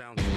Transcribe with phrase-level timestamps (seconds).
[0.00, 0.30] Sounds good.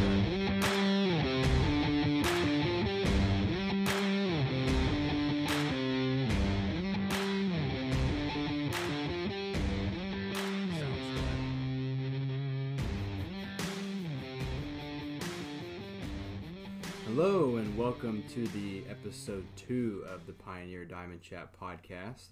[17.06, 22.32] Hello and welcome to the episode two of the Pioneer Diamond Chat podcast.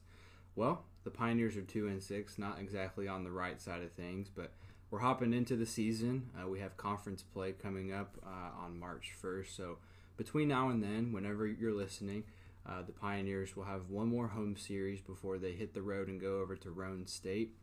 [0.58, 4.28] Well, the Pioneers are two and six, not exactly on the right side of things,
[4.28, 4.52] but
[4.92, 6.30] we're hopping into the season.
[6.38, 9.78] Uh, we have conference play coming up uh, on March 1st, so
[10.18, 12.26] between now and then, whenever you're listening,
[12.68, 16.22] uh, the Pioneers will have one more home series before they hit the road and
[16.22, 17.56] go over to Roane State.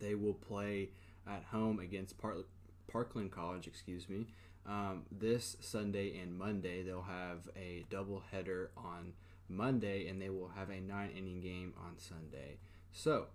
[0.00, 0.90] They will play
[1.26, 2.48] at home against Park-
[2.90, 4.28] Parkland College, excuse me,
[4.64, 6.82] um, this Sunday and Monday.
[6.82, 9.12] They'll have a double header on
[9.48, 12.58] Monday, and they will have a nine inning game on Sunday.
[12.92, 13.26] So,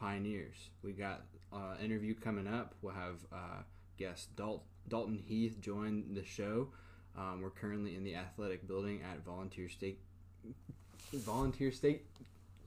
[0.00, 1.22] Pioneers, we got
[1.52, 2.74] uh, interview coming up.
[2.80, 3.62] We'll have uh,
[3.98, 6.68] guest Dal- Dalton Heath join the show.
[7.16, 9.98] Um, we're currently in the athletic building at Volunteer State
[11.12, 12.06] Volunteer State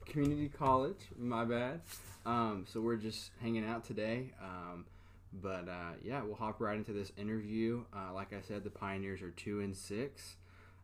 [0.05, 0.99] Community College.
[1.17, 1.81] My bad.
[2.25, 4.31] Um, so we're just hanging out today.
[4.41, 4.85] Um,
[5.41, 7.83] but uh, yeah, we'll hop right into this interview.
[7.95, 10.35] Uh, like I said, the Pioneers are two and six,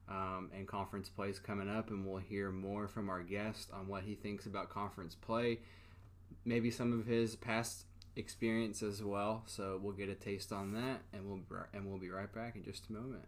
[0.10, 3.88] um, and conference play is coming up, and we'll hear more from our guest on
[3.88, 5.60] what he thinks about conference play,
[6.50, 9.44] maybe some of his past experience as well.
[9.46, 12.34] So we'll get a taste on that, and we'll be right- and we'll be right
[12.34, 13.24] back in just a moment.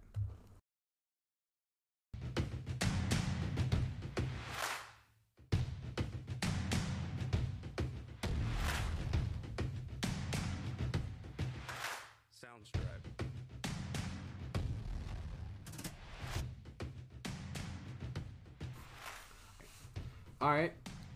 [12.31, 13.28] Sounds good.
[20.41, 20.73] All right,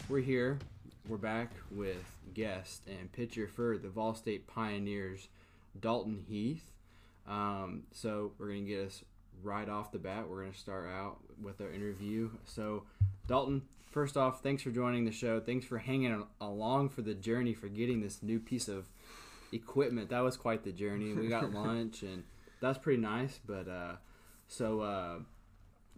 [0.08, 0.60] we're here.
[1.08, 5.28] We're back with guest and pitcher for the Vol State Pioneers,
[5.80, 6.66] Dalton Heath.
[7.28, 9.04] Um, so we're gonna get us
[9.44, 10.28] right off the bat.
[10.28, 12.32] We're gonna start out with our interview.
[12.46, 12.86] So,
[13.28, 15.40] Dalton, first off, thanks for joining the show.
[15.40, 18.90] Thanks for hanging along for the journey for getting this new piece of
[19.52, 20.10] equipment.
[20.10, 21.14] That was quite the journey.
[21.14, 22.24] We got lunch and
[22.62, 23.40] that's pretty nice.
[23.46, 23.96] But uh,
[24.48, 25.20] so uh,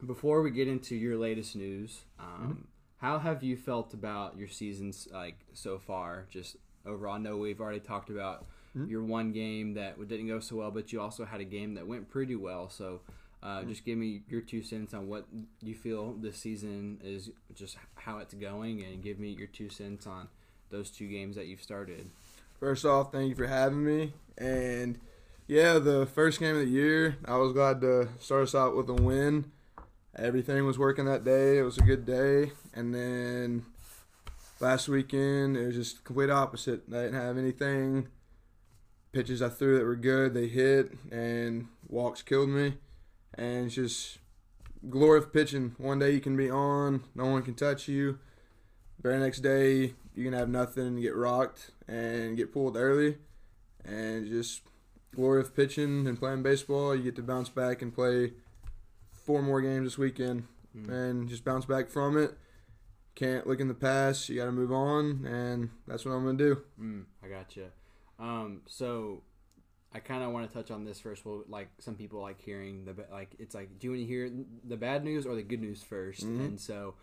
[0.06, 5.08] before we get into your latest news, um, how have you felt about your seasons
[5.12, 6.26] like so far?
[6.30, 8.46] Just overall, I know we've already talked about
[8.88, 11.88] your one game that didn't go so well, but you also had a game that
[11.88, 12.70] went pretty well.
[12.70, 13.02] So.
[13.44, 15.28] Uh, Just give me your two cents on what
[15.62, 20.08] you feel this season is, just how it's going, and give me your two cents
[20.08, 20.28] on
[20.72, 22.10] those two games that you've started.
[22.60, 24.14] First off, thank you for having me.
[24.40, 25.00] And
[25.46, 28.90] yeah, the first game of the year, I was glad to start us out with
[28.90, 29.52] a win.
[30.16, 31.60] Everything was working that day.
[31.60, 32.52] It was a good day.
[32.74, 33.66] And then
[34.60, 36.84] last weekend, it was just complete opposite.
[36.90, 38.08] I didn't have anything.
[39.12, 42.78] Pitches I threw that were good, they hit, and walks killed me.
[43.34, 44.20] And it's just
[44.90, 45.76] glory of pitching.
[45.78, 48.20] One day you can be on, no one can touch you.
[49.02, 53.18] Very next day, you can have nothing get rocked and get pulled early.
[53.86, 54.62] And just
[55.16, 56.96] glory of pitching and playing baseball.
[56.96, 58.34] You get to bounce back and play
[59.28, 60.90] four more games this weekend Mm.
[60.90, 62.38] and just bounce back from it.
[63.16, 64.30] Can't look in the past.
[64.30, 66.62] You got to move on, and that's what I'm going to do.
[66.80, 67.70] Mm, I gotcha.
[68.20, 69.24] Um, so
[69.92, 71.26] I kind of want to touch on this first.
[71.26, 74.32] Well, like some people like hearing the like it's like, do you want to hear
[74.64, 76.40] the bad news or the good news 1st Mhm.
[76.46, 76.94] And so,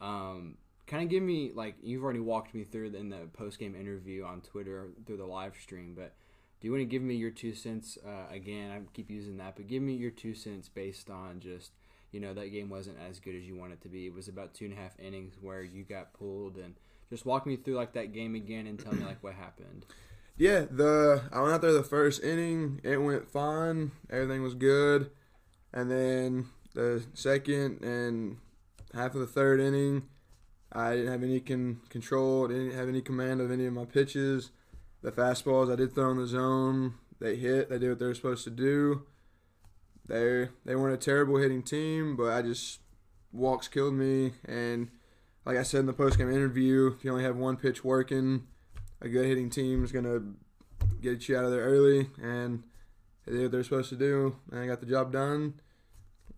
[0.00, 0.56] um,
[0.86, 4.22] kind of give me like you've already walked me through in the post game interview
[4.24, 6.14] on Twitter through the live stream, but
[6.64, 8.70] do you want to give me your two cents uh, again?
[8.70, 11.72] I keep using that, but give me your two cents based on just
[12.10, 14.06] you know that game wasn't as good as you want it to be.
[14.06, 16.74] It was about two and a half innings where you got pulled, and
[17.10, 19.84] just walk me through like that game again and tell me like what happened.
[20.38, 22.80] Yeah, the I went out there the first inning.
[22.82, 23.90] It went fine.
[24.08, 25.10] Everything was good,
[25.70, 28.38] and then the second and
[28.94, 30.04] half of the third inning,
[30.72, 32.48] I didn't have any con- control.
[32.48, 34.50] Didn't have any command of any of my pitches.
[35.04, 37.68] The fastballs I did throw in the zone, they hit.
[37.68, 39.02] They did what they were supposed to do.
[40.08, 42.80] They they weren't a terrible hitting team, but I just
[43.30, 44.32] walks killed me.
[44.46, 44.88] And
[45.44, 48.46] like I said in the post game interview, if you only have one pitch working
[49.02, 50.22] a good hitting team is gonna
[51.02, 52.62] get you out of there early, and
[53.26, 55.60] they did what they're supposed to do, and I got the job done,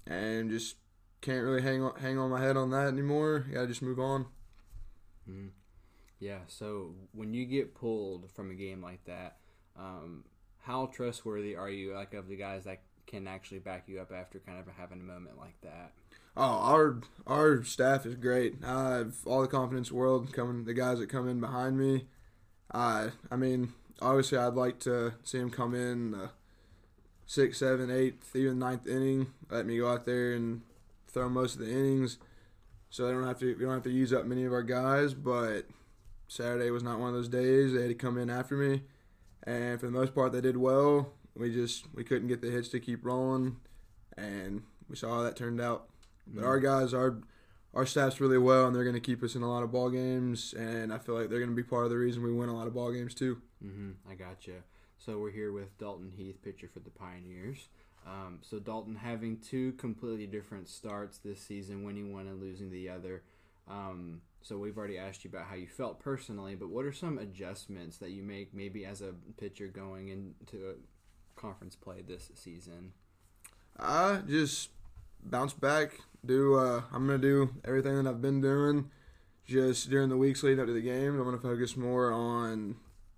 [0.09, 0.75] and just
[1.21, 3.47] can't really hang on hang on my head on that anymore.
[3.53, 4.27] Gotta just move on.
[5.31, 5.51] Mhm.
[6.19, 6.41] Yeah.
[6.47, 9.37] So when you get pulled from a game like that,
[9.79, 10.25] um,
[10.63, 14.39] how trustworthy are you, like of the guys that can actually back you up after
[14.41, 15.93] kind of having a moment like that?
[16.37, 18.57] Oh, our our staff is great.
[18.65, 20.65] I have all the confidence in the world coming.
[20.65, 22.07] The guys that come in behind me,
[22.73, 23.73] I I mean,
[24.03, 26.31] obviously, I'd like to see them come in the
[27.27, 29.29] sixth, seventh, eighth, even ninth inning.
[29.51, 30.61] Let me go out there and
[31.09, 32.19] throw most of the innings,
[32.91, 33.55] so they don't have to.
[33.55, 35.15] We don't have to use up many of our guys.
[35.15, 35.65] But
[36.29, 37.73] Saturday was not one of those days.
[37.73, 38.83] They had to come in after me,
[39.45, 41.13] and for the most part, they did well.
[41.37, 43.57] We just we couldn't get the hits to keep rolling,
[44.17, 45.89] and we saw how that turned out.
[46.27, 47.19] But our guys, our
[47.75, 49.91] our staff's really well, and they're going to keep us in a lot of ball
[49.91, 50.55] games.
[50.55, 52.57] And I feel like they're going to be part of the reason we win a
[52.57, 53.41] lot of ball games too.
[53.65, 53.91] Mm-hmm.
[54.11, 54.63] I gotcha.
[54.99, 57.69] So we're here with Dalton Heath, pitcher for the Pioneers.
[58.07, 62.89] Um, so Dalton having two completely different starts this season, winning one and losing the
[62.89, 63.23] other.
[63.69, 67.19] Um, so we've already asked you about how you felt personally, but what are some
[67.19, 72.93] adjustments that you make maybe as a pitcher going into a conference play this season?
[73.79, 74.71] I just
[75.23, 75.93] bounce back.
[76.25, 78.91] Do uh, I'm gonna do everything that I've been doing.
[79.45, 82.77] Just during the weeks leading up to the game, I'm gonna focus more on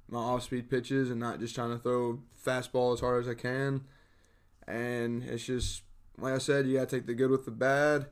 [0.09, 3.83] my off-speed pitches and not just trying to throw fastball as hard as I can.
[4.67, 5.83] And it's just
[6.19, 8.07] like I said, you gotta take the good with the bad.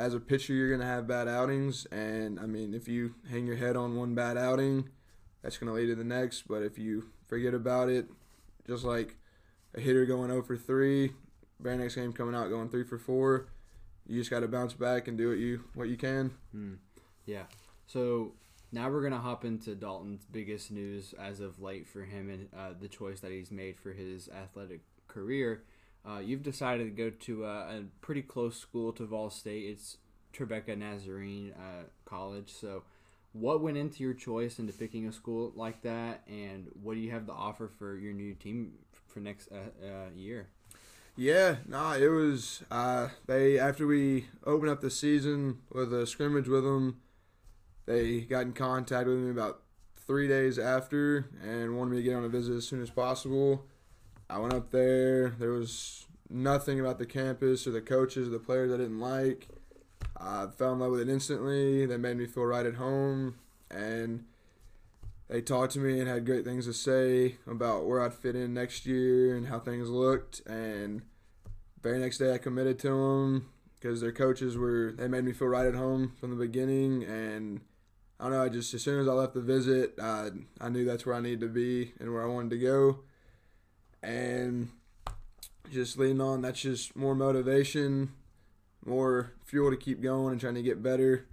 [0.00, 3.56] As a pitcher, you're gonna have bad outings, and I mean, if you hang your
[3.56, 4.88] head on one bad outing,
[5.42, 6.48] that's gonna lead to the next.
[6.48, 8.06] But if you forget about it,
[8.66, 9.18] just like
[9.74, 11.12] a hitter going 0 for 3,
[11.60, 13.48] very next game coming out going 3 for 4,
[14.06, 16.30] you just got to bounce back and do what you what you can.
[16.50, 16.74] Hmm.
[17.26, 17.44] Yeah.
[17.86, 18.32] So
[18.72, 22.72] now we're gonna hop into Dalton's biggest news as of late for him and uh,
[22.80, 25.64] the choice that he's made for his athletic career.
[26.08, 29.64] Uh, you've decided to go to a, a pretty close school to Vol State.
[29.64, 29.98] It's
[30.32, 32.52] Trevecca Nazarene uh, College.
[32.52, 32.82] So,
[33.32, 37.10] what went into your choice into picking a school like that, and what do you
[37.10, 38.72] have to offer for your new team
[39.06, 40.48] for next uh, uh, year?
[41.16, 46.48] Yeah, nah, it was uh, they after we opened up the season with a scrimmage
[46.48, 47.00] with them,
[47.86, 49.62] they got in contact with me about
[50.06, 53.66] three days after and wanted me to get on a visit as soon as possible.
[54.30, 55.30] I went up there.
[55.30, 59.48] There was nothing about the campus or the coaches or the players I didn't like.
[60.16, 61.84] I fell in love with it instantly.
[61.84, 63.36] They made me feel right at home,
[63.70, 64.24] and
[65.28, 68.54] they talked to me and had great things to say about where I'd fit in
[68.54, 70.40] next year and how things looked.
[70.46, 71.02] And
[71.82, 75.48] very next day, I committed to them because their coaches were they made me feel
[75.48, 77.02] right at home from the beginning.
[77.02, 77.62] And
[78.20, 80.30] I don't know, I just as soon as I left the visit, I
[80.60, 82.98] I knew that's where I needed to be and where I wanted to go.
[84.02, 84.70] And
[85.70, 88.12] just leaning on, that's just more motivation,
[88.84, 91.26] more fuel to keep going and trying to get better.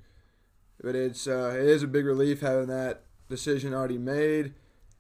[0.82, 4.54] But it's uh, it is a big relief having that decision already made,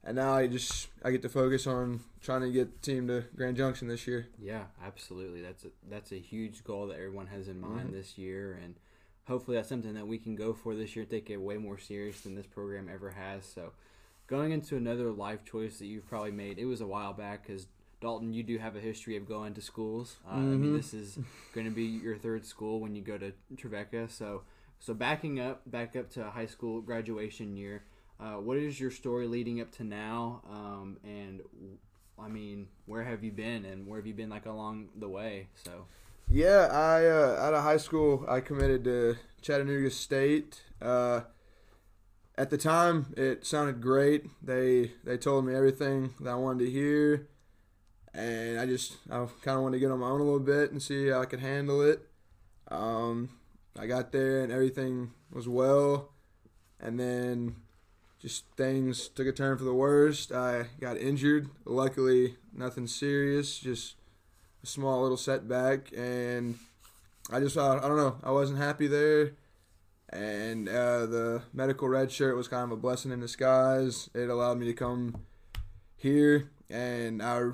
[0.04, 3.25] and now I just I get to focus on trying to get the team to
[3.36, 4.28] Grand Junction this year.
[4.40, 5.42] Yeah, absolutely.
[5.42, 7.94] That's a, that's a huge goal that everyone has in mind Mhm.
[7.94, 8.74] this year, and
[9.28, 11.06] hopefully that's something that we can go for this year.
[11.06, 13.46] Take it way more serious than this program ever has.
[13.46, 13.74] So,
[14.28, 17.68] going into another life choice that you've probably made, it was a while back because
[18.00, 20.18] Dalton, you do have a history of going to schools.
[20.28, 20.76] Uh, I mean, Mhm.
[20.78, 21.18] this is
[21.54, 24.08] going to be your third school when you go to Trevecca.
[24.10, 24.44] So,
[24.80, 27.84] so backing up, back up to high school graduation year.
[28.20, 30.42] Uh, what is your story leading up to now?
[30.50, 31.42] Um, and
[32.20, 35.48] I mean, where have you been, and where have you been like along the way?
[35.56, 35.86] So,
[36.30, 40.64] Yeah, I uh, out of high school I committed to Chattanooga State.
[40.82, 41.22] Uh,
[42.38, 44.25] at the time, it sounded great.
[44.44, 47.28] They they told me everything that I wanted to hear,
[48.13, 50.71] and I just I kind of wanted to get on my own a little bit
[50.71, 52.07] and see how I could handle it.
[52.69, 53.30] Um,
[53.80, 56.12] I got there and everything was well,
[56.80, 57.56] and then
[58.19, 60.31] just things took a turn for the worst.
[60.31, 61.50] I got injured.
[61.66, 63.57] Luckily, nothing serious.
[63.57, 63.95] Just
[64.64, 66.59] a small little setback, and
[67.31, 68.18] I just I, I don't know.
[68.23, 69.33] I wasn't happy there,
[70.09, 74.09] and uh, the medical red shirt was kind of a blessing in disguise.
[74.14, 75.16] It allowed me to come
[75.95, 77.52] here, and I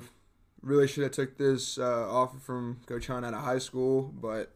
[0.62, 4.52] really should have took this uh, offer from Coach Hunt out of high school, but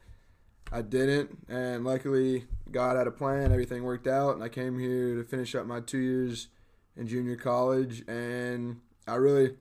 [0.72, 1.46] I didn't.
[1.48, 3.52] And luckily, God had a plan.
[3.52, 6.48] Everything worked out, and I came here to finish up my two years
[6.96, 8.04] in junior college.
[8.08, 9.56] And I really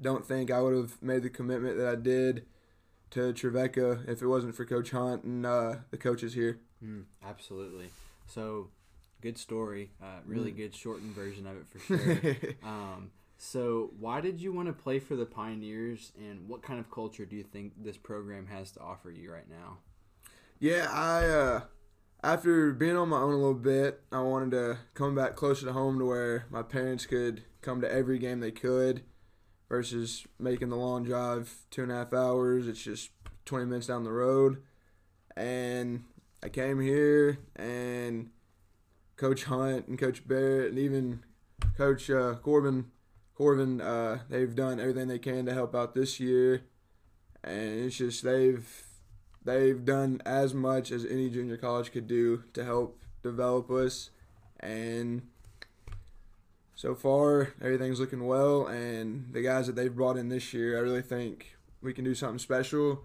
[0.00, 2.46] don't think I would have made the commitment that I did
[3.10, 6.60] to Trevecca if it wasn't for Coach Hunt and uh, the coaches here.
[6.84, 7.86] Mm, absolutely.
[8.26, 8.68] So,
[9.20, 9.90] good story.
[10.02, 10.56] Uh, really Mm.
[10.56, 12.52] good shortened version of it for sure.
[12.62, 16.90] um, so, why did you want to play for the Pioneers, and what kind of
[16.90, 19.78] culture do you think this program has to offer you right now?
[20.58, 21.60] Yeah, I uh,
[22.24, 25.72] after being on my own a little bit, I wanted to come back closer to
[25.72, 29.02] home to where my parents could come to every game they could,
[29.68, 32.66] versus making the long drive two and a half hours.
[32.66, 33.10] It's just
[33.44, 34.62] twenty minutes down the road,
[35.36, 36.02] and
[36.42, 38.30] I came here and
[39.16, 41.24] Coach Hunt and Coach Barrett and even
[41.76, 42.90] Coach uh, Corbin
[43.38, 46.62] Corvin, uh, they've done everything they can to help out this year,
[47.44, 48.66] and it's just they've
[49.44, 54.10] they've done as much as any junior college could do to help develop us,
[54.58, 55.22] and
[56.74, 58.66] so far everything's looking well.
[58.66, 62.16] And the guys that they've brought in this year, I really think we can do
[62.16, 63.04] something special.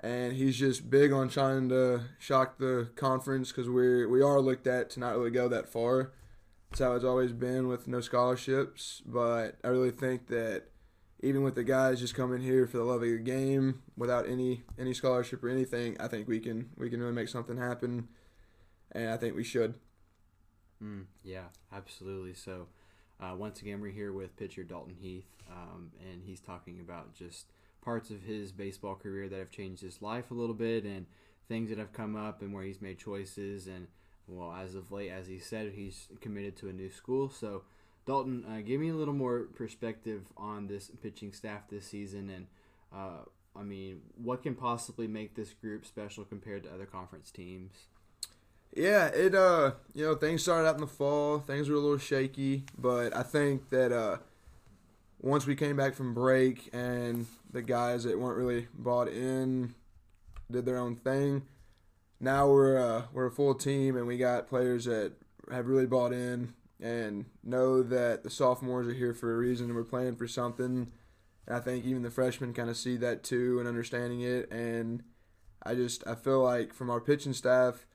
[0.00, 4.66] And he's just big on trying to shock the conference because we we are looked
[4.66, 6.12] at to not really go that far.
[6.70, 9.02] That's how it's always been with no scholarships.
[9.06, 10.64] But I really think that
[11.24, 14.62] even with the guys just coming here for the love of the game without any
[14.78, 18.08] any scholarship or anything, I think we can we can really make something happen,
[18.92, 19.74] and I think we should.
[20.82, 22.34] Mm, yeah, absolutely.
[22.34, 22.66] So,
[23.20, 27.46] uh, once again, we're here with pitcher Dalton Heath, um, and he's talking about just
[27.84, 31.06] parts of his baseball career that have changed his life a little bit, and
[31.48, 33.66] things that have come up, and where he's made choices.
[33.66, 33.88] And
[34.26, 37.28] well, as of late, as he said, he's committed to a new school.
[37.28, 37.62] So,
[38.06, 42.46] Dalton, uh, give me a little more perspective on this pitching staff this season, and
[42.94, 43.24] uh,
[43.56, 47.72] I mean, what can possibly make this group special compared to other conference teams?
[48.74, 51.38] Yeah, it uh, you know, things started out in the fall.
[51.38, 54.18] Things were a little shaky, but I think that uh,
[55.24, 59.74] once we came back from break and the guys that weren't really bought in
[60.50, 61.42] did their own thing,
[62.20, 65.12] now we're uh, we're a full team and we got players that
[65.50, 69.74] have really bought in and know that the sophomores are here for a reason and
[69.74, 70.92] we're playing for something.
[71.46, 74.52] And I think even the freshmen kind of see that too and understanding it.
[74.52, 75.02] And
[75.62, 77.86] I just I feel like from our pitching staff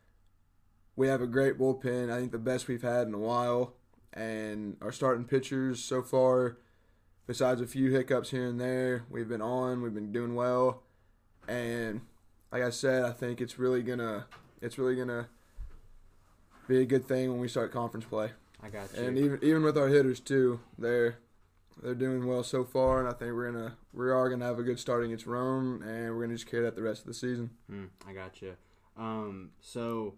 [0.95, 2.11] we have a great bullpen.
[2.11, 3.75] I think the best we've had in a while.
[4.13, 6.57] And our starting pitchers so far,
[7.29, 9.83] besides a few hiccups here and there, we've been on.
[9.83, 10.81] We've been doing well.
[11.47, 12.01] And
[12.51, 14.25] like I said, I think it's really gonna
[14.63, 15.27] it's really gonna
[16.67, 18.31] be a good thing when we start conference play.
[18.63, 19.03] I got you.
[19.03, 21.19] And even even with our hitters too, they're
[21.83, 24.63] they're doing well so far, and I think we're gonna we are gonna have a
[24.63, 27.51] good start against Rome, and we're gonna just carry that the rest of the season.
[27.71, 28.55] Mm, I got you.
[28.97, 30.15] Um, so,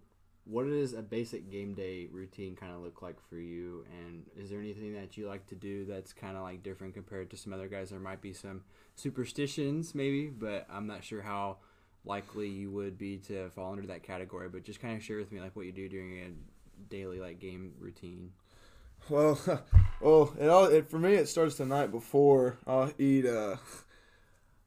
[0.52, 3.86] what does a basic game day routine kind of look like for you?
[3.90, 7.30] And is there anything that you like to do that's kind of like different compared
[7.32, 7.90] to some other guys?
[7.90, 8.64] There might be some
[8.96, 11.58] superstitions, maybe, but I'm not sure how
[12.04, 14.50] likely you would be to fall under that category.
[14.50, 16.32] But just kind of share with me like what you do during a
[16.90, 18.34] daily like game routine.
[19.08, 19.40] Well,
[20.02, 22.58] well, it all it, for me it starts the night before.
[22.68, 23.56] I'll eat uh,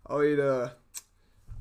[0.07, 0.71] I'll eat uh,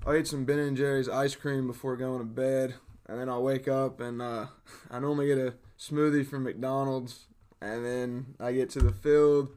[0.08, 2.75] I'll eat some Ben and Jerry's ice cream before going to bed,
[3.13, 4.48] and then I'll wake up and uh,
[4.89, 7.27] I normally get a smoothie from McDonald's,
[7.62, 9.50] and then I get to the field,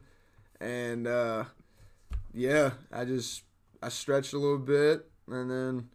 [0.61, 1.45] and uh,
[2.33, 3.43] yeah, I just
[3.81, 5.89] I stretch a little bit, and then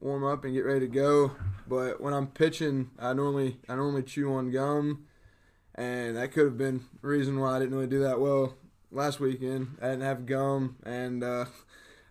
[0.00, 1.32] warm up and get ready to go.
[1.68, 5.06] But when I'm pitching, I normally I normally chew on gum
[5.74, 8.54] and that could have been the reason why I didn't really do that well
[8.92, 9.76] last weekend.
[9.82, 11.46] I didn't have gum, and uh,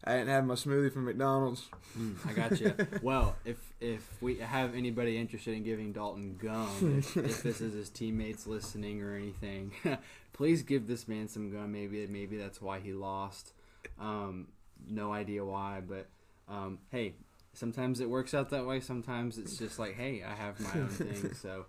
[0.04, 1.70] I didn't have my smoothie from McDonald's.
[1.98, 2.76] Mm, I got you.
[3.02, 7.74] well, if if we have anybody interested in giving Dalton gum, if, if this is
[7.74, 9.74] his teammates listening or anything,
[10.34, 11.74] please give this man some gum.
[11.74, 13.52] Maybe maybe that's why he lost.
[14.00, 14.48] Um,
[14.88, 16.08] no idea why, but
[16.48, 17.16] um, hey,
[17.54, 18.80] sometimes it works out that way.
[18.80, 21.32] Sometimes it's just like, hey, I have my own thing.
[21.42, 21.66] So,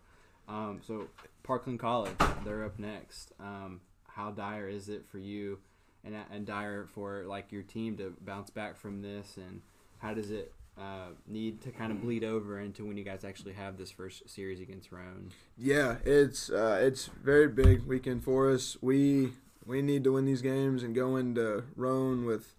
[0.49, 1.09] um, so
[1.43, 3.33] Parkland College, they're up next.
[3.41, 5.59] Um, how dire is it for you,
[6.05, 9.63] and and dire for like your team to bounce back from this, and
[9.99, 13.53] how does it uh, need to kind of bleed over into when you guys actually
[13.53, 15.31] have this first series against Roane?
[15.57, 18.77] Yeah, it's uh, it's very big weekend for us.
[18.81, 19.33] We
[19.65, 22.55] we need to win these games and go into Roane with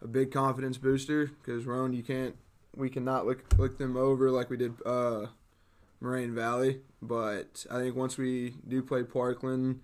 [0.00, 2.36] a big confidence booster because Roane you can't
[2.74, 5.26] we cannot look look them over like we did uh,
[6.00, 6.80] Moraine Valley.
[7.02, 9.80] But I think once we do play Parkland,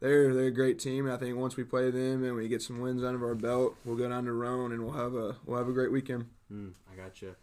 [0.00, 1.10] they're they're a great team.
[1.10, 3.96] I think once we play them and we get some wins under our belt, we'll
[3.96, 6.26] go down to Roan and we'll have a we'll have a great weekend.
[6.52, 7.36] Mm, I gotcha.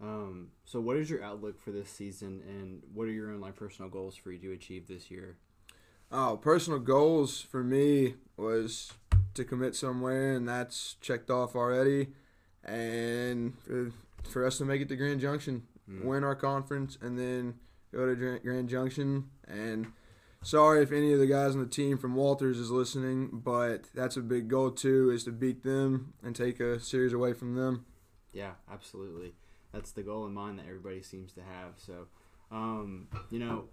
[0.00, 3.56] Um, so, what is your outlook for this season, and what are your own like
[3.56, 5.36] personal goals for you to achieve this year?
[6.12, 8.92] Oh, personal goals for me was
[9.34, 12.08] to commit somewhere, and that's checked off already.
[12.64, 13.92] And for,
[14.28, 16.04] for us to make it to Grand Junction, Mm.
[16.04, 17.54] win our conference, and then
[17.92, 19.30] go to Grand Junction.
[19.46, 19.92] And
[20.42, 24.16] sorry if any of the guys on the team from Walters is listening, but that's
[24.16, 27.86] a big goal too, is to beat them and take a series away from them.
[28.36, 29.32] Yeah, absolutely.
[29.72, 31.72] That's the goal in mind that everybody seems to have.
[31.78, 32.06] So,
[32.52, 33.64] um, you know,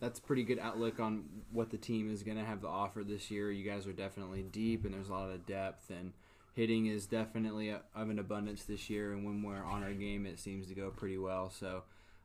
[0.00, 3.28] that's pretty good outlook on what the team is going to have to offer this
[3.28, 3.50] year.
[3.50, 6.12] You guys are definitely deep, and there's a lot of depth, and
[6.54, 9.12] hitting is definitely a, of an abundance this year.
[9.12, 11.50] And when we're on our game, it seems to go pretty well.
[11.50, 11.82] So,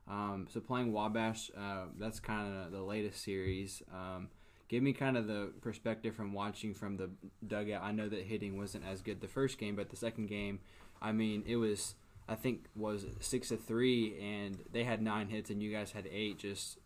[0.07, 3.81] um, so playing Wabash, uh, that's kind of the latest series.
[3.91, 4.29] Um,
[4.69, 7.09] give me kind of the perspective from watching from the
[7.47, 7.81] dugout.
[7.81, 10.59] I know that hitting wasn't as good the first game, but the second game,
[11.03, 11.95] I mean, it was
[12.27, 16.07] I think was six to three, and they had nine hits, and you guys had
[16.09, 16.39] eight.
[16.39, 16.79] Just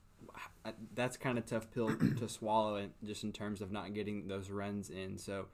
[0.96, 4.90] that's kind of tough pill to swallow, just in terms of not getting those runs
[4.90, 5.18] in.
[5.18, 5.46] So,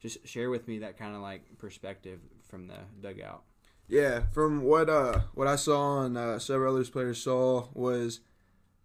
[0.00, 3.42] just share with me that kind of like perspective from the dugout.
[3.88, 8.20] Yeah, from what uh what I saw and uh, several others players saw was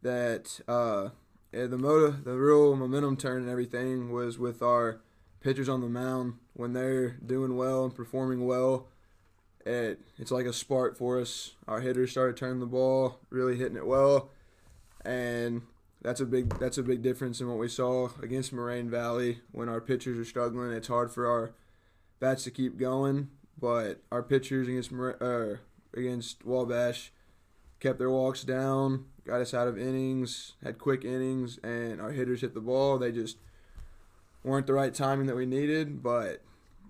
[0.02, 1.10] that uh
[1.54, 5.02] yeah, the motive, the real momentum turn and everything was with our
[5.40, 8.88] pitchers on the mound when they're doing well and performing well.
[9.68, 11.56] It it's like a spark for us.
[11.68, 14.30] Our hitters started turning the ball, really hitting it well,
[15.04, 15.64] and
[16.02, 19.68] that's a big that's a big difference in what we saw against Moraine Valley when
[19.68, 20.72] our pitchers are struggling.
[20.72, 21.54] It's hard for our
[22.20, 25.58] bats to keep going, but our pitchers against uh,
[25.94, 27.12] against Wabash
[27.80, 32.42] kept their walks down, got us out of innings, had quick innings, and our hitters
[32.42, 32.98] hit the ball.
[32.98, 33.38] They just
[34.44, 36.42] weren't the right timing that we needed, but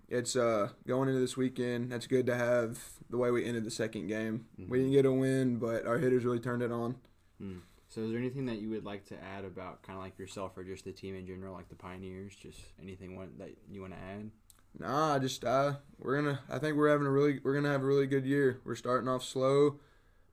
[0.09, 1.91] it's uh, going into this weekend.
[1.91, 4.45] That's good to have the way we ended the second game.
[4.59, 4.71] Mm-hmm.
[4.71, 6.95] We didn't get a win, but our hitters really turned it on.
[7.41, 7.59] Mm.
[7.89, 10.57] So, is there anything that you would like to add about kind of like yourself
[10.57, 12.35] or just the team in general, like the Pioneers?
[12.35, 14.31] Just anything that you want to add?
[14.77, 16.39] Nah, just uh, we're gonna.
[16.49, 17.39] I think we're having a really.
[17.43, 18.59] We're gonna have a really good year.
[18.65, 19.79] We're starting off slow,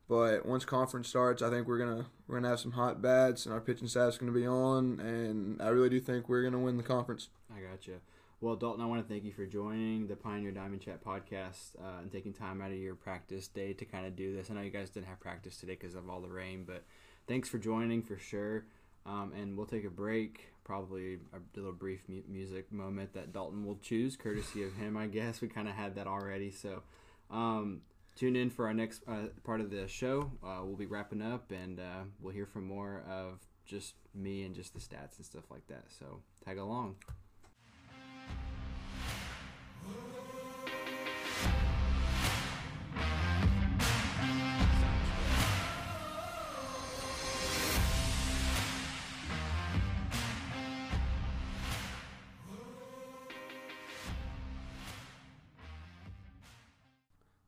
[0.09, 3.55] but once conference starts, I think we're gonna we're gonna have some hot bats, and
[3.55, 5.01] our pitching staff's gonna be on.
[5.01, 7.29] And I really do think we're gonna win the conference.
[7.51, 8.01] I got you.
[8.45, 12.03] Well, Dalton, I want to thank you for joining the Pioneer Diamond Chat podcast uh,
[12.03, 14.51] and taking time out of your practice day to kind of do this.
[14.51, 16.85] I know you guys didn't have practice today because of all the rain, but
[17.27, 18.67] thanks for joining for sure.
[19.07, 23.65] Um, and we'll take a break, probably a little brief mu- music moment that Dalton
[23.65, 25.41] will choose, courtesy of him, I guess.
[25.41, 26.51] We kind of had that already.
[26.51, 26.83] So
[27.31, 27.81] um,
[28.15, 30.31] tune in for our next uh, part of the show.
[30.45, 34.55] Uh, we'll be wrapping up and uh, we'll hear from more of just me and
[34.55, 35.85] just the stats and stuff like that.
[35.99, 36.97] So tag along.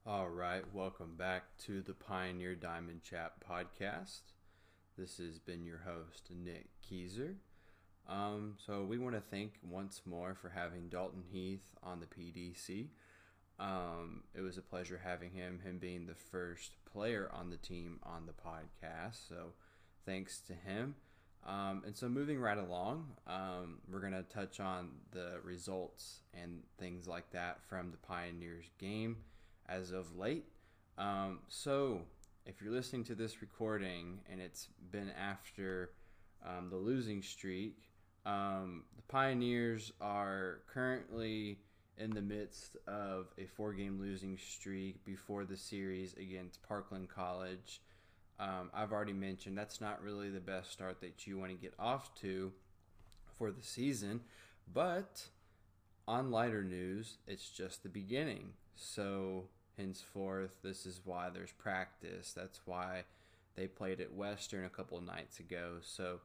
[0.08, 4.22] All right, welcome back to the Pioneer Diamond Chat podcast.
[4.96, 7.34] This has been your host, Nick Keyser.
[8.08, 12.86] Um, so, we want to thank once more for having Dalton Heath on the PDC.
[13.58, 17.98] Um, it was a pleasure having him, him being the first player on the team
[18.04, 19.28] on the podcast.
[19.28, 19.52] So,
[20.04, 20.94] thanks to him.
[21.46, 26.62] Um, and so, moving right along, um, we're going to touch on the results and
[26.78, 29.16] things like that from the Pioneers game
[29.68, 30.44] as of late.
[30.98, 32.02] Um, so,
[32.46, 35.90] if you're listening to this recording and it's been after
[36.44, 37.76] um, the losing streak,
[38.26, 41.58] um, the Pioneers are currently
[41.96, 47.80] in the midst of a four game losing streak before the series against Parkland College.
[48.38, 51.72] Um, I've already mentioned that's not really the best start that you want to get
[51.78, 52.52] off to
[53.38, 54.20] for the season,
[54.74, 55.28] but
[56.06, 58.50] on lighter news, it's just the beginning.
[58.74, 59.44] So
[59.76, 60.50] henceforth.
[60.62, 62.32] This is why there's practice.
[62.32, 63.04] That's why
[63.54, 65.76] they played at Western a couple nights ago.
[65.82, 66.20] So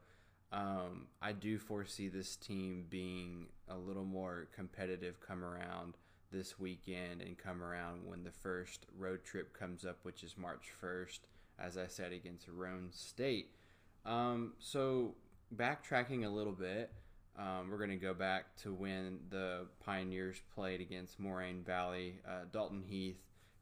[0.51, 5.95] um, I do foresee this team being a little more competitive come around
[6.31, 10.71] this weekend and come around when the first road trip comes up, which is March
[10.81, 11.19] 1st,
[11.59, 13.51] as I said, against Roane State.
[14.05, 15.15] Um, so
[15.55, 16.91] backtracking a little bit,
[17.37, 22.15] um, we're going to go back to when the Pioneers played against Moraine Valley.
[22.27, 23.21] Uh, Dalton Heath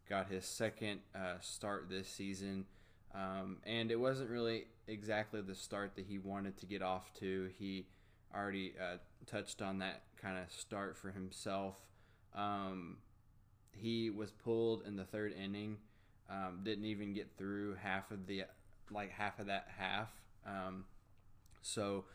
[0.09, 2.65] got his second uh, start this season.
[3.13, 7.49] Um, and it wasn't really exactly the start that he wanted to get off to.
[7.57, 7.85] He
[8.35, 11.75] already uh, touched on that kind of start for himself.
[12.35, 12.97] Um,
[13.71, 15.77] he was pulled in the third inning.
[16.29, 18.43] Um, didn't even get through half of the
[18.91, 20.09] like half of that half.
[20.45, 20.85] Um,
[21.61, 22.05] so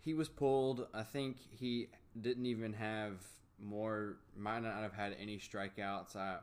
[0.00, 0.86] he was pulled.
[0.94, 1.88] I think he
[2.20, 3.14] didn't even have
[3.60, 4.16] more.
[4.36, 6.14] Might not have had any strikeouts.
[6.14, 6.38] I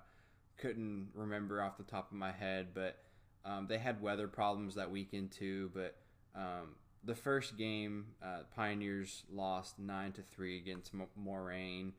[0.58, 2.98] couldn't remember off the top of my head, but
[3.46, 5.72] um, they had weather problems that weekend too.
[5.74, 5.96] But
[6.36, 11.94] um, the first game, uh, Pioneers lost nine to three against M- Moraine,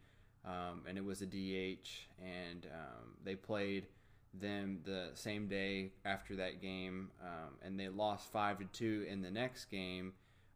[0.44, 1.88] um, and it was a DH,
[2.22, 3.86] and um, they played
[4.34, 9.22] them the same day after that game, um, and they lost five to two in
[9.22, 10.12] the next game.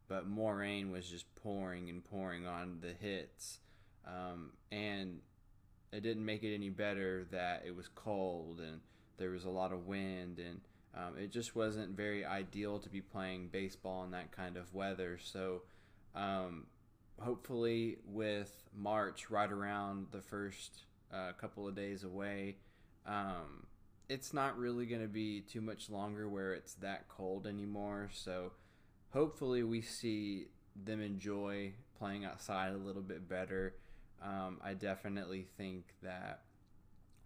[0.07, 3.59] But Moraine was just pouring and pouring on the hits,
[4.07, 5.19] um, and
[5.91, 8.79] it didn't make it any better that it was cold and
[9.17, 10.61] there was a lot of wind and
[10.97, 15.19] um, it just wasn't very ideal to be playing baseball in that kind of weather.
[15.21, 15.61] So
[16.15, 16.65] um,
[17.19, 22.55] hopefully, with March right around the first uh, couple of days away,
[23.05, 23.67] um,
[24.09, 28.09] it's not really going to be too much longer where it's that cold anymore.
[28.11, 28.53] So
[29.11, 30.47] hopefully, we see
[30.83, 33.75] them enjoy playing outside a little bit better.
[34.23, 36.41] Um, I definitely think that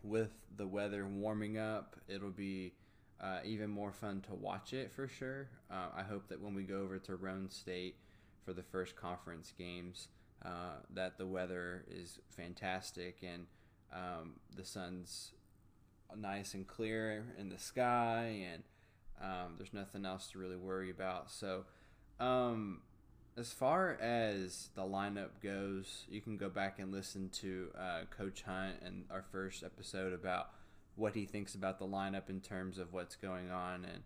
[0.03, 2.73] with the weather warming up, it'll be
[3.21, 5.47] uh, even more fun to watch it for sure.
[5.69, 7.95] Uh, I hope that when we go over to Roane State
[8.43, 10.07] for the first conference games,
[10.43, 13.45] uh, that the weather is fantastic and
[13.93, 15.33] um, the sun's
[16.17, 18.63] nice and clear in the sky, and
[19.21, 21.31] um, there's nothing else to really worry about.
[21.31, 21.65] So,
[22.19, 22.81] um,
[23.37, 28.41] as far as the lineup goes, you can go back and listen to uh, Coach
[28.41, 30.49] Hunt and our first episode about
[30.95, 33.85] what he thinks about the lineup in terms of what's going on.
[33.85, 34.03] And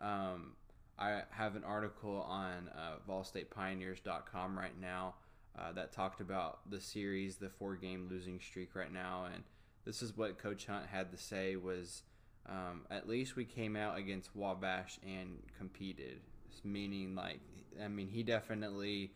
[0.00, 0.52] um,
[0.98, 5.14] I have an article on uh, VolStatePioneers.com right now
[5.58, 9.42] uh, that talked about the series, the four-game losing streak right now, and
[9.84, 12.02] this is what Coach Hunt had to say was.
[12.48, 16.20] Um, at least we came out against Wabash and competed.
[16.62, 17.40] Meaning, like,
[17.82, 19.10] I mean, he definitely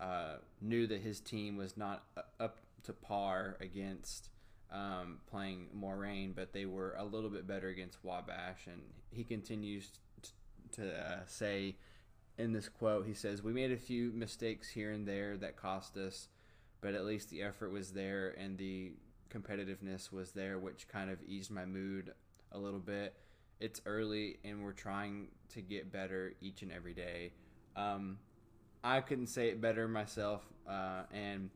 [0.00, 2.04] uh, knew that his team was not
[2.40, 4.30] up to par against
[4.72, 8.66] um, playing Moraine, but they were a little bit better against Wabash.
[8.66, 9.90] And he continues
[10.22, 10.30] t-
[10.72, 11.76] to uh, say
[12.38, 15.96] in this quote, he says, We made a few mistakes here and there that cost
[15.96, 16.28] us,
[16.80, 18.92] but at least the effort was there and the
[19.30, 22.12] competitiveness was there, which kind of eased my mood
[22.52, 23.14] a little bit.
[23.60, 27.32] It's early and we're trying to get better each and every day.
[27.76, 28.18] Um,
[28.82, 31.50] I couldn't say it better myself, uh, and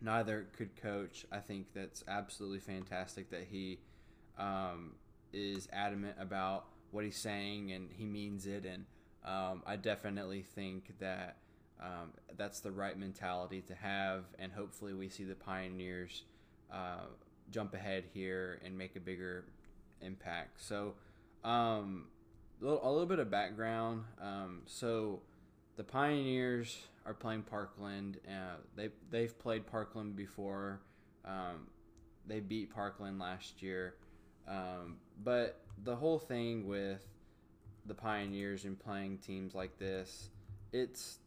[0.00, 1.26] neither could coach.
[1.30, 3.80] I think that's absolutely fantastic that he
[4.38, 4.92] um,
[5.32, 8.64] is adamant about what he's saying and he means it.
[8.64, 8.84] And
[9.24, 11.36] um, I definitely think that
[11.80, 14.24] um, that's the right mentality to have.
[14.38, 16.24] And hopefully, we see the Pioneers
[16.72, 17.06] uh,
[17.50, 19.44] jump ahead here and make a bigger
[20.02, 20.62] impact.
[20.62, 20.94] So,
[21.44, 22.06] um,
[22.60, 24.04] a, little, a little bit of background.
[24.20, 25.20] Um, so,
[25.76, 28.18] the Pioneers are playing Parkland.
[28.28, 30.80] Uh, they they've played Parkland before.
[31.24, 31.68] Um,
[32.26, 33.94] they beat Parkland last year,
[34.48, 37.06] um, but the whole thing with
[37.86, 40.28] the Pioneers and playing teams like this,
[40.72, 41.18] it's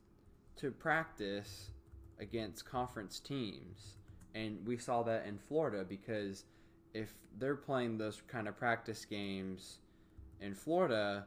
[0.57, 1.71] to practice
[2.19, 3.97] against conference teams,
[4.35, 6.45] and we saw that in Florida because
[6.93, 9.79] if they're playing those kind of practice games
[10.39, 11.25] in Florida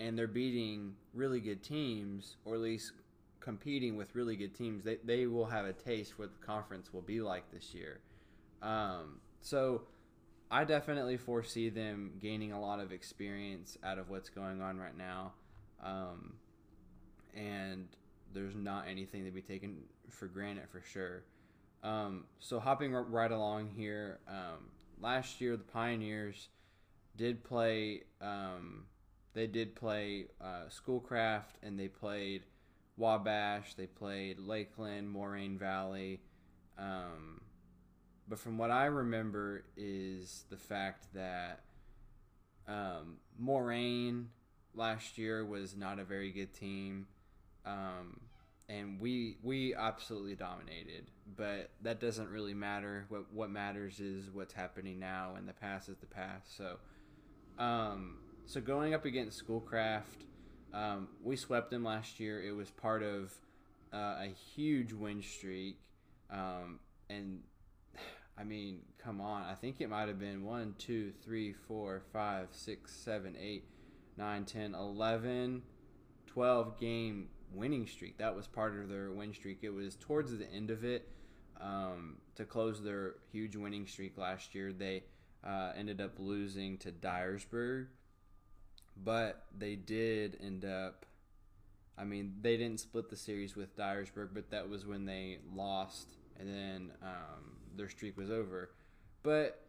[0.00, 2.92] and they're beating really good teams, or at least
[3.40, 6.92] competing with really good teams, they, they will have a taste for what the conference
[6.92, 8.00] will be like this year.
[8.62, 9.82] Um, so
[10.50, 14.96] I definitely foresee them gaining a lot of experience out of what's going on right
[14.96, 15.32] now.
[15.82, 16.34] Um,
[17.34, 17.88] and
[18.32, 21.22] there's not anything to be taken for granted for sure.
[21.82, 26.48] Um, so hopping right along here, um, last year the Pioneers
[27.16, 28.84] did play um,
[29.34, 32.42] they did play uh, Schoolcraft and they played
[32.96, 33.74] Wabash.
[33.74, 36.20] They played Lakeland, Moraine Valley.
[36.78, 37.40] Um,
[38.28, 41.60] but from what I remember is the fact that
[42.66, 44.28] um, Moraine
[44.74, 47.06] last year was not a very good team,
[47.64, 48.20] um,
[48.68, 51.06] and we we absolutely dominated.
[51.36, 53.06] But that doesn't really matter.
[53.08, 56.56] What what matters is what's happening now, and the past is the past.
[56.56, 56.76] So.
[57.58, 60.24] Um, so going up against Schoolcraft,
[60.72, 62.42] um, we swept them last year.
[62.42, 63.30] It was part of
[63.92, 65.78] uh, a huge win streak,
[66.30, 66.80] um,
[67.10, 67.40] and
[68.38, 69.42] I mean, come on.
[69.42, 73.64] I think it might have been one, two, three, four, five, six, seven, eight,
[74.16, 75.60] nine, ten, eleven,
[76.26, 78.16] twelve game winning streak.
[78.16, 79.58] That was part of their win streak.
[79.60, 81.06] It was towards the end of it
[81.60, 84.72] um, to close their huge winning streak last year.
[84.72, 85.04] They
[85.46, 87.88] uh, ended up losing to Dyersburg
[89.04, 91.06] but they did end up.
[91.96, 96.10] I mean, they didn't split the series with Dyersburg, but that was when they lost,
[96.38, 98.70] and then um, their streak was over.
[99.22, 99.64] But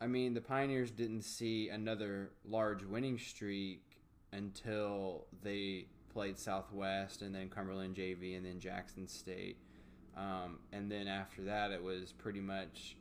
[0.00, 3.82] I mean, the Pioneers didn't see another large winning streak
[4.32, 9.56] until they played Southwest, and then Cumberland JV, and then Jackson State.
[10.16, 12.96] Um, and then after that, it was pretty much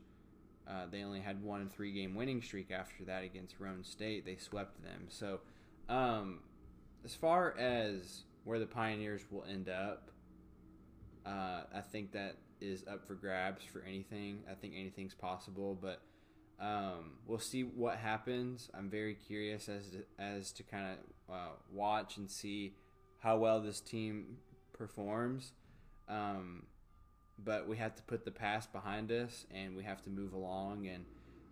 [0.70, 4.26] uh, they only had one three game winning streak after that against Roane State.
[4.26, 5.06] They swept them.
[5.08, 5.40] So,
[5.88, 6.40] um,
[7.06, 10.12] as far as where the Pioneers will end up,
[11.26, 14.40] uh, I think that is up for grabs for anything.
[14.50, 16.02] I think anything's possible, but
[16.60, 18.70] um, we'll see what happens.
[18.74, 22.74] I'm very curious as to, as to kind of uh, watch and see
[23.20, 24.38] how well this team
[24.74, 25.54] performs.
[26.10, 26.64] Um,
[27.44, 30.88] but we have to put the past behind us and we have to move along.
[30.88, 31.06] And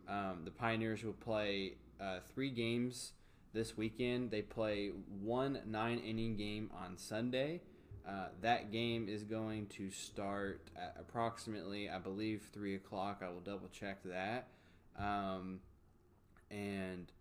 [0.07, 3.13] um, the Pioneers will play uh, three games
[3.53, 4.31] this weekend.
[4.31, 7.61] They play one nine inning game on Sunday.
[8.07, 13.21] Uh, that game is going to start at approximately, I believe, three o'clock.
[13.25, 14.47] I will double check that.
[14.99, 15.59] Um,
[16.51, 17.11] and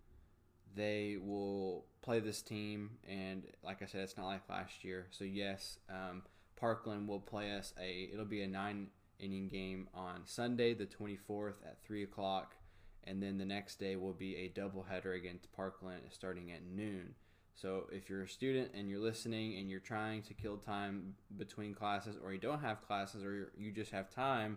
[0.76, 2.90] they will play this team.
[3.08, 5.06] And like I said, it's not like last year.
[5.10, 6.22] So yes, um,
[6.64, 8.08] Parkland will play us a.
[8.10, 8.86] It'll be a nine
[9.18, 12.56] inning game on Sunday, the twenty fourth at three o'clock,
[13.04, 17.14] and then the next day will be a doubleheader against Parkland starting at noon.
[17.54, 21.74] So if you're a student and you're listening and you're trying to kill time between
[21.74, 24.56] classes, or you don't have classes, or you just have time,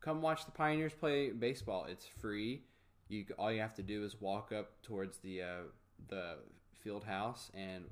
[0.00, 1.86] come watch the Pioneers play baseball.
[1.88, 2.60] It's free.
[3.08, 5.62] You all you have to do is walk up towards the uh,
[6.08, 6.40] the
[6.84, 7.84] field house and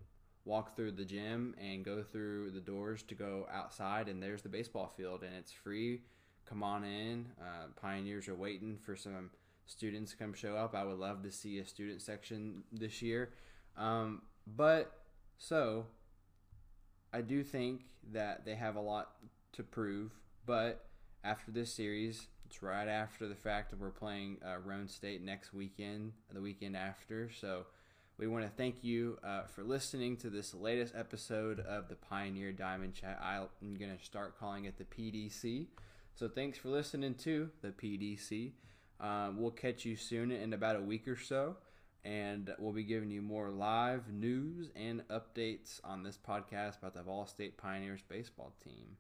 [0.47, 4.49] walk through the gym and go through the doors to go outside, and there's the
[4.49, 6.01] baseball field, and it's free.
[6.49, 7.27] Come on in.
[7.39, 9.31] Uh, Pioneers are waiting for some
[9.67, 10.75] students to come show up.
[10.75, 13.31] I would love to see a student section this year.
[13.77, 14.93] Um, but
[15.37, 15.87] so
[17.13, 17.83] I do think
[18.13, 19.11] that they have a lot
[19.55, 20.13] to prove.
[20.47, 20.87] But
[21.25, 25.53] after this series, it's right after the fact that we're playing uh, Roane State next
[25.53, 27.29] weekend, the weekend after.
[27.41, 27.67] So
[28.19, 32.51] we want to thank you uh, for listening to this latest episode of the Pioneer
[32.51, 33.21] Diamond Chat.
[33.23, 35.67] I'm going to start calling it the PDC.
[36.15, 38.53] So thanks for listening to the PDC.
[39.01, 41.57] Um, we'll catch you soon in about a week or so
[42.07, 47.03] and we'll be giving you more live news and updates on this podcast about the
[47.03, 48.97] Vol State Pioneers baseball team.